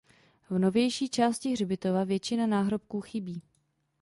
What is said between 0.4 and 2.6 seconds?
V novější části hřbitova většina